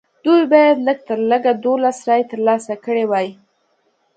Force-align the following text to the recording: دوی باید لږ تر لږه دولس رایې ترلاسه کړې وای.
دوی 0.25 0.41
باید 0.51 0.77
لږ 0.87 0.97
تر 1.07 1.19
لږه 1.31 1.51
دولس 1.63 1.97
رایې 2.07 2.25
ترلاسه 2.31 2.73
کړې 2.85 3.05
وای. 3.11 3.27